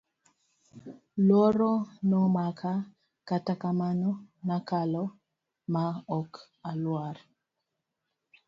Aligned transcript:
Luoro 1.27 1.71
nomaka 2.09 2.71
kata 3.27 3.53
kamano 3.61 4.09
nakalo 4.47 5.03
ma 5.73 5.83
ok 6.17 6.31
alwar. 6.69 7.17